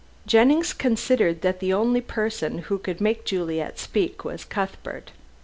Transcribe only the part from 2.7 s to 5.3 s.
who could make Juliet speak was Cuthbert.